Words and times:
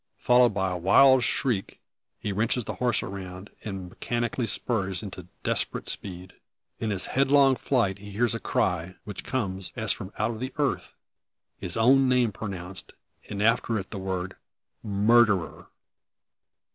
followed 0.17 0.49
by 0.51 0.71
a 0.71 0.77
wild 0.77 1.23
shriek, 1.23 1.79
he 2.19 2.31
wrenches 2.31 2.65
the 2.65 2.73
horse 2.73 3.03
around, 3.03 3.51
and 3.63 3.87
mechanically 3.89 4.47
spurs 4.47 5.03
into 5.03 5.27
desperate 5.43 5.87
speed. 5.87 6.33
In 6.79 6.89
his 6.89 7.05
headlong 7.05 7.55
flight 7.55 7.99
he 7.99 8.09
hears 8.09 8.33
a 8.33 8.39
cry, 8.39 8.95
which 9.03 9.23
comes 9.23 9.71
as 9.75 9.93
from 9.93 10.11
out 10.17 10.39
the 10.39 10.53
earth 10.57 10.95
his 11.59 11.77
own 11.77 12.09
name 12.09 12.31
pronounced, 12.31 12.93
and 13.29 13.43
after 13.43 13.77
it, 13.77 13.91
the 13.91 13.99
word 13.99 14.35
"murderer!" 14.81 15.67